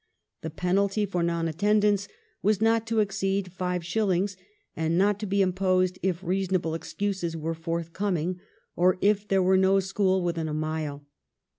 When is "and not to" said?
4.75-5.27